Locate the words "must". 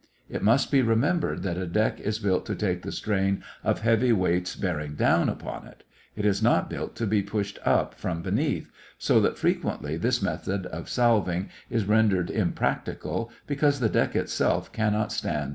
0.41-0.71